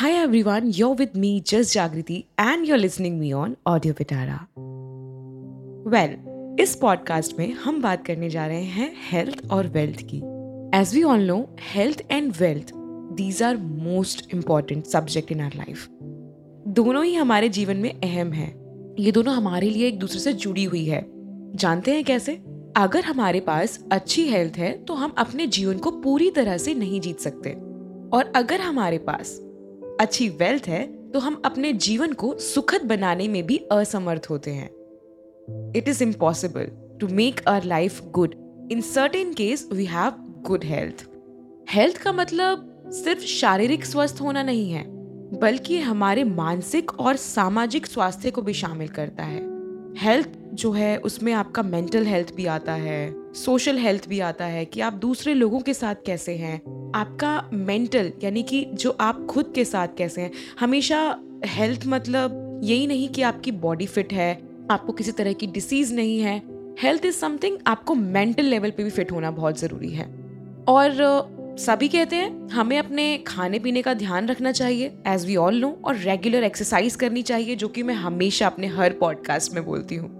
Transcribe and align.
Hi 0.00 0.10
everyone, 0.10 0.72
you're 0.72 0.94
with 0.94 1.14
me, 1.14 1.30
Just 1.42 1.74
Jagriti, 1.76 2.24
and 2.38 2.66
you're 2.66 2.78
listening 2.78 3.18
me 3.20 3.32
on 3.32 3.56
Audio 3.66 3.92
Pitara. 3.92 4.36
Well, 5.94 6.14
इस 6.60 6.74
podcast 6.80 7.38
में 7.38 7.52
हम 7.54 7.80
बात 7.82 8.06
करने 8.06 8.30
जा 8.30 8.46
रहे 8.46 8.62
हैं 8.62 8.90
हेल्थ 9.10 9.42
और 9.50 9.66
वेल्थ 9.66 10.00
की। 10.12 10.18
As 10.78 10.94
we 10.94 11.02
all 11.02 11.20
know 11.20 11.36
health 11.74 12.02
and 12.10 12.32
wealth 12.38 12.72
these 13.16 13.42
are 13.42 13.56
most 13.56 14.34
important 14.34 14.86
subject 14.86 15.32
in 15.32 15.40
our 15.40 15.54
life 15.56 15.86
दोनों 16.68 17.04
ही 17.04 17.14
हमारे 17.14 17.48
जीवन 17.48 17.76
में 17.76 17.90
अहम 17.92 18.32
है। 18.32 18.48
ये 18.98 19.12
दोनों 19.12 19.34
हमारे 19.34 19.70
लिए 19.70 19.86
एक 19.88 19.98
दूसरे 19.98 20.20
से 20.20 20.32
जुड़ी 20.32 20.64
हुई 20.64 20.84
है। 20.84 21.04
जानते 21.56 21.94
हैं 21.94 22.04
कैसे? 22.04 22.40
अगर 22.76 23.04
हमारे 23.04 23.40
पास 23.40 23.78
अच्छी 23.92 24.28
हेल्थ 24.28 24.58
है 24.58 24.72
तो 24.84 24.94
हम 24.94 25.14
अपने 25.18 25.46
जीवन 25.46 25.78
को 25.78 25.90
पूरी 25.90 26.30
तरह 26.30 26.58
से 26.58 26.74
नहीं 26.74 27.00
जीत 27.00 27.20
सकते। 27.20 27.50
और 28.16 28.32
अगर 28.36 28.60
हमारे 28.60 28.98
पास 28.98 29.41
अच्छी 30.02 30.28
वेल्थ 30.28 30.68
है 30.68 30.82
तो 31.10 31.18
हम 31.18 31.40
अपने 31.44 31.72
जीवन 31.72 32.12
को 32.12 32.34
सुखद 32.38 32.82
बनाने 32.82 33.28
में 33.28 33.42
भी 33.46 33.56
असमर्थ 33.72 34.26
होते 34.30 34.50
हैं। 34.50 34.70
It 35.76 35.88
is 35.88 36.02
impossible 36.02 36.66
to 37.00 37.08
make 37.08 37.40
our 37.48 37.64
life 37.64 38.00
good 38.10 38.34
in 38.72 38.80
certain 38.80 39.32
case 39.34 39.68
we 39.72 39.84
have 39.84 40.12
good 40.46 40.64
health 40.64 41.06
health 41.70 41.96
का 41.96 42.12
मतलब 42.12 42.68
सिर्फ़ 42.94 43.24
शारीरिक 43.24 43.84
स्वस्थ 43.84 44.20
होना 44.20 44.42
नहीं 44.42 44.70
है, 44.72 44.84
बल्कि 45.38 45.78
हमारे 45.78 46.24
मानसिक 46.24 47.00
और 47.00 47.16
सामाजिक 47.16 47.86
स्वास्थ्य 47.86 48.30
को 48.30 48.42
भी 48.42 48.52
शामिल 48.52 48.88
करता 48.88 49.24
है। 49.24 49.40
हेल्थ 49.98 50.28
जो 50.54 50.70
है, 50.72 50.96
उसमें 50.96 51.32
आपका 51.32 51.62
मेंटल 51.62 52.06
हेल्थ 52.06 52.34
भी 52.34 52.46
आता 52.46 52.72
है 52.72 53.32
सोशल 53.34 53.78
हेल्थ 53.78 54.08
भी 54.08 54.20
आता 54.20 54.44
है 54.44 54.64
कि 54.64 54.80
आप 54.80 54.92
दूसरे 54.92 55.34
लोगों 55.34 55.60
के 55.60 55.74
साथ 55.74 55.94
कैसे 56.06 56.34
हैं। 56.36 56.56
आपका 56.94 57.50
मेंटल 57.52 58.12
यानी 58.24 58.42
कि 58.42 58.64
जो 58.64 58.96
आप 59.00 59.26
खुद 59.26 59.52
के 59.54 59.64
साथ 59.64 59.88
कैसे 59.98 60.20
हैं, 60.20 60.30
हमेशा 60.60 61.18
हेल्थ 61.44 61.82
मतलब 61.86 62.60
यही 62.64 62.86
नहीं 62.86 63.08
कि 63.08 63.22
आपकी 63.22 63.52
बॉडी 63.52 63.86
फिट 63.86 64.12
है, 64.12 64.32
आपको 64.70 64.92
किसी 64.92 65.12
तरह 65.12 65.32
की 65.32 65.46
डिसीज 65.46 65.94
नहीं 65.94 66.18
है। 66.20 66.42
हेल्थ 66.82 67.04
इज़ 67.04 67.14
समथिंग 67.14 67.58
आपको 67.66 67.94
मेंटल 67.94 68.44
लेवल 68.44 68.70
पे 68.70 68.84
भी 68.84 68.90
फिट 68.90 69.12
होना 69.12 69.30
बहुत 69.30 69.58
ज़रूरी 69.58 69.90
है। 69.90 70.06
और 70.68 70.92
सभी 71.58 71.88
कहते 71.88 72.16
हैं, 72.16 72.48
हमें 72.48 72.78
अपने 72.78 73.18
खाने 73.18 73.58
पीने 73.58 73.82
का 73.82 73.94
ध्यान 73.94 74.28
रखना 74.28 74.52
चाहिए 74.52 74.92
एज 75.06 75.26
वी 75.26 75.36
ऑल 75.36 75.60
नो 75.60 75.80
और 75.84 75.96
रेगुलर 75.96 76.44
एक्सरसाइज 76.44 76.96
करनी 76.96 77.22
चाहिए, 77.22 77.56
जो 77.56 77.68
कि 77.68 77.82
मैं 77.82 77.94
हमेशा 77.94 78.46
अपने 78.46 78.66
हर 78.66 78.92
पॉडकास्ट 78.92 79.52
में 79.52 79.64
बोलती 79.64 79.94
हूँ। 79.94 80.10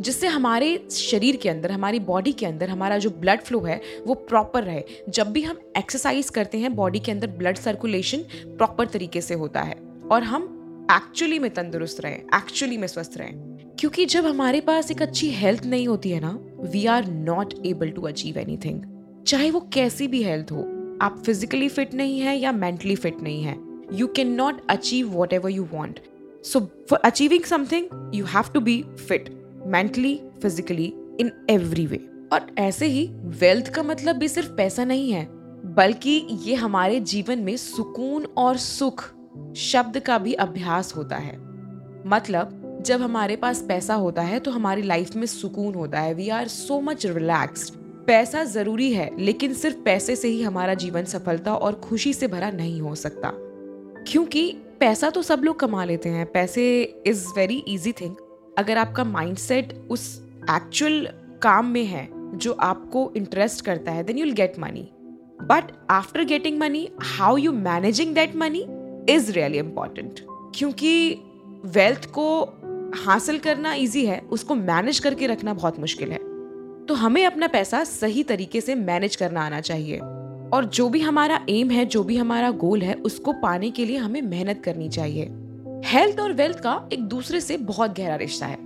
जिससे 0.00 0.26
हमारे 0.26 0.88
शरीर 0.90 1.36
के 1.36 1.48
अंदर, 1.48 1.72
हमारी 1.72 2.00
बॉडी 2.00 2.32
के 2.32 2.46
अंदर, 2.46 2.68
हमारा 2.68 2.98
जो 2.98 3.10
ब्लड 3.10 3.40
फ्लो 3.40 3.60
है, 3.60 3.80
वो 4.06 4.14
प्रॉपर 4.14 4.62
रहे। 4.62 4.82
जब 5.08 5.30
भी 5.32 5.42
हम 5.42 5.58
एक्सरसाइज 5.78 6.30
करते 6.30 6.58
हैं 6.58 6.74
बॉडी 6.74 6.98
के 6.98 7.12
अंदर 7.12 7.26
ब्लड 7.26 7.56
सर्कुलेशन 7.56 8.18
प्रॉपर 8.46 8.86
तरीके 8.86 9.20
से 9.20 9.34
होता 9.34 9.60
है, 9.60 9.76
और 10.10 10.22
हम 10.22 10.54
एक्चुअली 10.92 11.38
में 11.38 11.50
तंदुरुस्त 11.50 12.00
रहें 12.00 12.18
एक्चुअली 12.18 12.76
में 12.76 12.86
स्वस्थ 12.86 13.12
रहें। 13.16 13.32
क्योंकि 13.78 14.06
जब 14.06 14.26
हमारे 14.26 14.60
पास 14.60 14.90
एक 14.90 15.02
अच्छी 15.02 15.30
हेल्थ 15.30 15.66
नहीं 15.66 15.88
होती 15.88 16.10
है 16.10 16.20
ना 16.20 16.38
we 16.60 16.86
are 16.86 17.06
not 17.06 17.54
able 17.66 17.90
to 17.90 18.02
achieve 18.02 18.38
anything 18.38 18.97
चाहे 19.26 19.50
वो 19.50 19.60
कैसी 19.72 20.06
भी 20.08 20.22
हेल्थ 20.22 20.52
हो, 20.52 20.60
आप 21.02 21.22
फिजिकली 21.26 21.68
फिट 21.68 21.94
नहीं 21.94 22.20
है 22.20 22.36
या 22.36 22.52
मेंटली 22.52 22.96
फिट 22.96 23.20
नहीं 23.22 23.42
है 23.42 23.56
you 23.92 24.06
can 24.06 24.32
not 24.32 24.60
achieve 24.70 25.10
whatever 25.32 25.50
you 25.50 25.66
want 25.72 26.00
so 26.44 26.60
for 26.90 26.98
achieving 26.98 27.44
something 27.44 28.12
you 28.14 28.24
have 28.24 28.52
to 28.54 28.60
be 28.60 28.82
fit 29.08 29.28
mentally 29.66 30.20
physically 30.42 30.92
in 31.20 31.30
every 31.50 31.86
way 31.86 32.00
और 32.32 32.46
ऐसे 32.58 32.86
ही 32.86 33.06
वेल्थ 33.40 33.72
का 33.74 33.82
मतलब 33.82 34.16
भी 34.16 34.28
सिर्फ़ 34.28 34.52
पैसा 34.52 34.84
नहीं 34.84 35.10
है, 35.12 35.26
बल्कि 35.74 36.10
ये 36.44 36.54
हमारे 36.54 37.00
जीवन 37.02 37.38
में 37.38 37.56
सुकून 37.56 38.24
और 38.36 38.56
सुख 38.56 39.04
शब्द 39.56 39.98
का 39.98 40.18
भी 40.18 40.32
अभ्यास 40.34 40.94
होता 40.96 41.16
है। 41.16 41.36
मतलब 42.06 42.82
जब 42.86 43.02
हमारे 43.02 43.36
पास 43.36 43.62
पैसा 43.62 43.94
होता 43.94 44.22
है 44.22 44.38
तो 44.40 44.50
हमारी 44.50 44.82
लाइफ 44.82 45.16
में 45.16 45.26
सुकून 45.26 45.74
होता 45.74 46.00
है। 46.00 46.14
We 46.14 46.28
are 46.28 46.48
so 46.48 46.80
much 46.80 47.06
relaxed 47.06 47.74
पैसा 48.08 48.42
ज़रूरी 48.44 48.92
है, 48.92 49.10
लेकिन 49.18 49.54
सिर्फ़ 49.54 49.76
पैसे 49.76 50.16
से 50.16 50.28
ही 50.28 50.42
हमारा 50.42 50.74
जीवन 50.74 51.04
सफलता 51.04 51.54
और 51.54 51.74
खुशी 51.74 52.12
से 52.12 52.26
भरा 52.26 52.50
नहीं 52.50 52.80
हो 52.80 52.94
सकता। 52.94 53.32
क्योंकि 54.08 54.50
पैसा 54.80 55.10
तो 55.10 55.22
सब 55.22 55.40
लोग 55.44 55.58
कमा 55.60 55.84
लेते 55.84 56.08
हैं, 56.08 56.26
पैसे 56.26 56.82
इज़ 57.06 57.26
वेरी 57.36 57.56
इजी 57.68 57.92
थिंग 57.92 58.14
अगर 58.58 58.78
आपका 58.78 59.04
माइंडसेट 59.04 59.72
उस 59.90 60.22
एक्चुअल 60.50 61.08
काम 61.42 61.66
में 61.66 61.84
है, 61.84 62.08
जो 62.38 62.52
आपको 62.52 63.12
इंटरेस्ट 63.16 63.64
करता 63.64 63.92
है 63.92 64.04
then 64.04 64.18
you'll 64.18 64.32
get 64.32 64.58
money 64.58 64.88
but 65.42 65.72
after 65.90 66.24
getting 66.24 66.58
money 66.58 66.88
how 67.00 67.36
you 67.36 67.52
managing 67.52 68.14
that 68.14 68.36
money 68.36 68.66
is 69.08 69.32
really 69.32 69.58
important 69.58 70.20
क्योंकि 70.54 71.20
वेल्थ 71.64 72.10
को 72.10 72.26
हासिल 72.96 73.38
करना 73.38 73.74
इजी 73.74 74.06
है, 74.06 74.20
उसको 74.20 74.54
मैनेज 74.54 74.98
करके 74.98 75.26
रखना 75.26 75.54
बहुत 75.54 75.80
मुश्किल 75.80 76.12
है। 76.12 76.27
तो 76.88 76.94
हमें 76.94 77.24
अपना 77.26 77.46
पैसा 77.46 77.82
सही 77.84 78.22
तरीके 78.22 78.60
से 78.60 78.74
मैनेज 78.74 79.16
करना 79.16 79.44
आना 79.46 79.60
चाहिए। 79.60 79.98
और 80.52 80.70
जो 80.74 80.88
भी 80.88 81.00
हमारा 81.00 81.40
एम 81.48 81.70
है, 81.70 81.84
जो 81.84 82.02
भी 82.04 82.16
हमारा 82.16 82.50
गोल 82.50 82.82
है, 82.82 82.94
उसको 82.94 83.32
पाने 83.32 83.70
के 83.70 83.84
लिए 83.84 83.96
हमें 83.96 84.20
मेहनत 84.22 84.62
करनी 84.64 84.88
चाहिए। 84.88 85.24
हेल्थ 85.84 86.20
और 86.20 86.32
वेल्थ 86.32 86.60
का 86.60 86.88
एक 86.92 87.02
दूसरे 87.02 87.40
से 87.40 87.56
बहुत 87.56 87.96
गहरा 87.96 88.16
रिश्ता 88.16 88.46
है। 88.46 88.56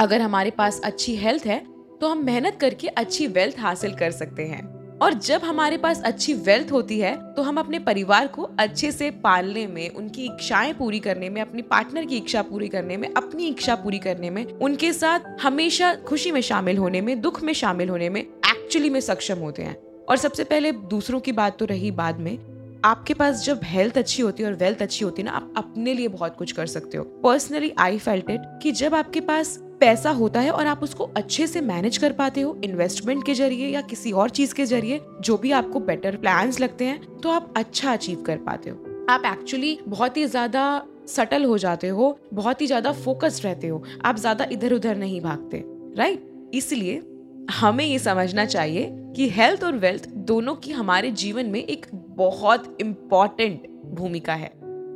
अगर 0.00 0.20
हमारे 0.20 0.50
पास 0.50 0.80
अच्छी 0.84 1.16
हेल्थ 1.16 1.46
है 1.46 1.58
तो 2.00 2.08
हम 2.08 2.24
मेहनत 2.24 2.56
करके 2.60 2.88
अच्छी 2.88 3.26
वेल्थ 3.26 3.58
हासिल 3.58 3.94
कर 3.94 4.10
सकते 4.10 4.44
हैं। 4.44 4.75
और 5.02 5.14
जब 5.14 5.42
हमारे 5.44 5.76
पास 5.76 6.00
अच्छी 6.02 6.34
वेल्थ 6.34 6.72
होती 6.72 6.98
है 6.98 7.14
तो 7.34 7.42
हम 7.42 7.58
अपने 7.58 7.78
परिवार 7.78 8.26
को 8.26 8.42
अच्छे 8.58 8.90
से 8.92 9.10
पालने 9.24 9.66
में, 9.66 9.88
उनकी 9.90 10.24
इच्छाएँ 10.24 10.72
पूरी 10.72 11.00
करने 11.00 11.28
में, 11.30 11.40
अपनी 11.42 11.62
पार्टनर 11.62 12.04
की 12.04 12.16
इच्छा 12.16 12.42
पूरी 12.42 12.68
करने 12.68 12.96
में, 12.96 13.08
अपनी 13.14 13.46
इच्छा 13.46 13.74
पूरी 13.74 13.98
करने 13.98 14.30
में, 14.30 14.44
उनके 14.44 14.92
साथ 14.92 15.20
हमेशा 15.42 15.94
खुशी 16.06 16.32
में 16.32 16.40
शामिल 16.40 16.78
होने 16.78 17.00
में, 17.00 17.20
दुख 17.20 17.42
में 17.42 17.52
शामिल 17.52 17.88
होने 17.88 18.08
में 18.08 18.20
एक्चुअली 18.20 18.90
में 18.90 19.00
सक्षम 19.00 19.38
होते 19.38 19.62
हैं। 19.62 19.76
और 20.08 20.16
सबसे 20.16 20.44
पहले 20.44 20.72
दूसरों 20.72 21.20
की 21.20 21.32
बात 21.32 21.58
तो 21.58 21.64
रही 21.64 21.90
बाद 21.90 22.20
में, 22.20 22.38
आपके 22.84 23.14
पास 23.14 23.44
जब 23.44 23.60
हेल्थ 23.64 23.98
अच्छी 23.98 24.22
होती 24.22 24.42
है 24.42 24.48
और 24.48 24.54
वेल्थ 24.54 24.82
अच्छी 24.82 25.04
होती 25.04 25.22
है 25.22 25.28
ना, 25.28 25.32
आप 25.32 25.54
अपने 25.56 25.94
लिए 25.94 26.08
बहुत 26.08 26.36
कुछ 26.36 26.52
कर 26.52 26.66
सकते 26.66 26.98
हो। 26.98 27.04
पर्सनली 27.24 27.72
आई 27.78 27.98
फेल्ट 27.98 28.30
इट 28.30 28.42
कि 28.62 28.72
जब 28.72 28.94
आपके 28.94 29.20
पास 29.20 29.58
पैसा 29.80 30.10
होता 30.10 30.40
है 30.40 30.50
और 30.50 30.66
आप 30.66 30.82
उसको 30.82 31.04
अच्छे 31.16 31.46
से 31.46 31.60
मैनेज 31.62 31.96
कर 31.98 32.12
पाते 32.12 32.40
हो 32.40 32.56
इन्वेस्टमेंट 32.64 33.24
के 33.26 33.34
ज़रिए 33.34 33.68
या 33.68 33.80
किसी 33.82 34.12
और 34.12 34.30
चीज़ 34.30 34.54
के 34.54 34.64
ज़रिए, 34.64 35.00
जो 35.20 35.36
भी 35.36 35.50
आपको 35.52 35.80
बेटर 35.80 36.16
प्लान 36.16 36.52
लगते 36.60 36.84
हैं 36.84 37.20
तो 37.20 37.30
आप 37.30 37.52
अच्छा 37.56 37.92
अचीव 37.92 38.22
कर 38.22 38.36
पाते 38.38 38.70
हो। 38.70 39.06
आप 39.10 39.22
एक्चुअली 39.26 39.78
बहुत 39.88 40.16
ही 40.16 40.26
ज़्यादा 40.26 40.82
सटल 41.08 41.44
हो 41.44 41.58
जाते 41.58 41.88
हो, 41.88 42.18
बहुत 42.34 42.60
ही 42.60 42.66
ज़्यादा 42.66 42.92
फोकस्ड 42.94 43.44
रहते 43.44 43.68
हो, 43.68 43.82
आप 44.04 44.16
ज़्यादा 44.16 44.46
इधर 44.52 44.72
उधर 44.72 44.96
नहीं 44.96 45.20
भागते 45.20 45.62
राइट 45.98 46.50
इसलिए 46.54 47.02
हमें 47.50 47.84
ये 47.84 47.98
समझना 47.98 48.44
चाहिए 48.44 48.88
कि 49.16 49.28
हेल्थ 49.30 49.64
और 49.64 49.76
वेल्थ 49.76 50.08
दोनों 50.28 50.54
की 50.54 50.72
हमारे 50.72 51.10
जीवन 51.12 51.46
में 51.46 51.60
एक 51.60 51.86
बहुत 51.92 52.76
इंपॉर्टेंट 52.80 53.68
भूमिका 53.94 54.34
है। 54.34 54.48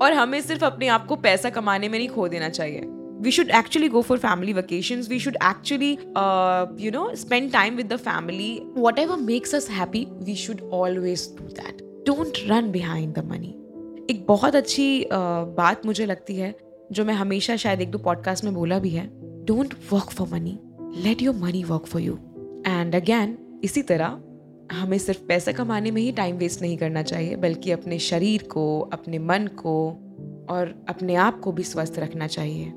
और 0.02 0.12
हमें 0.12 0.40
सिर्फ़ 0.40 0.64
अपने 0.64 0.88
आप 0.88 1.06
को 1.06 1.16
पैसा 1.18 1.50
कमाने 1.50 1.88
में 1.88 1.98
नहीं 1.98 2.08
खो 2.08 2.26
देना 2.28 2.48
चाहिए। 2.48 2.80
We 3.20 3.30
should 3.30 3.50
actually 3.50 3.88
go 3.88 4.02
for 4.02 4.18
family 4.18 4.52
vacation 4.52 5.00
we 5.08 5.18
should 5.18 5.36
actually 5.44 5.92
you 6.84 6.90
know 6.90 7.14
spend 7.14 7.52
time 7.52 7.76
with 7.76 7.92
the 7.92 7.96
family 7.96 8.58
whatever 8.98 9.16
makes 9.16 9.54
us 9.54 9.70
happy 9.70 10.06
we 10.24 10.34
should 10.34 10.60
always 10.72 11.28
do 11.40 11.48
that 11.48 11.82
don't 12.06 12.38
run 12.46 12.70
behind 12.70 13.14
the 13.14 13.24
money 13.24 13.54
एक 14.10 14.24
बहुत 14.28 14.54
अच्छी 14.56 15.02
uh, 15.04 15.10
बात 15.56 15.86
मुझे 15.86 16.06
लगती 16.06 16.36
है, 16.36 16.54
जो 16.92 17.04
मैं 17.04 17.14
हमेशा 17.14 17.56
शायद 17.56 17.80
एक 17.80 17.90
दो 17.90 17.98
पॉडकास्ट 17.98 18.44
में 18.44 18.54
बोला 18.54 18.78
भी 18.78 18.90
है। 18.90 19.06
Don't 19.44 19.74
work 19.92 20.10
for 20.10 20.28
money 20.32 20.58
let 21.02 21.22
your 21.22 21.36
money 21.36 21.62
work 21.64 21.86
for 21.86 22.02
you 22.02 22.18
and 22.66 22.94
again 22.94 23.36
इसी 23.64 23.82
तरह 23.82 24.20
हमें 24.72 24.98
सिर्फ़ 24.98 25.20
पैसा 25.28 25.52
कमाने 25.52 25.90
में 25.90 26.00
ही 26.02 26.12
टाइम 26.12 26.36
वेस्ट 26.36 26.62
नहीं 26.62 26.76
करना 26.78 27.02
चाहिए, 27.02 27.36
बल्कि 27.36 27.70
अपने 27.70 27.98
शरीर 27.98 28.42
को, 28.42 28.80
अपने 28.92 29.18
मन 29.18 29.46
को 29.56 29.88
और 30.50 30.74
अपने 30.88 31.14
आप 31.14 31.40
को 31.40 31.52
भी 31.52 31.62
स्वस्थ 31.62 31.98
रखना 31.98 32.26
चाहिए। 32.26 32.72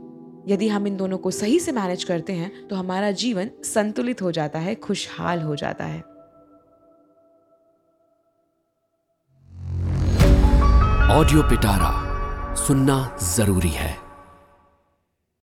यदि 0.48 0.68
हम 0.68 0.88
इन 0.88 0.98
दोनों 0.98 1.18
को 1.18 1.32
सही 1.32 1.60
से 1.60 1.72
मैनेज 1.72 2.04
करते 2.04 2.34
हैं 2.34 2.68
तो 2.68 2.76
हमारा 2.76 3.12
जीवन 3.12 3.50
संतुलित 3.64 4.22
हो 4.22 4.32
जाता 4.32 4.60
है, 4.60 4.76
खुशहाल 4.76 5.42
हो 5.42 5.56
जाता 5.56 5.86
है। 5.86 6.00
ऑडियो 11.12 11.44
पिटारा 11.44 12.56
सुनना 12.56 13.18
ज़रूरी 13.24 13.70
है। 13.70 14.03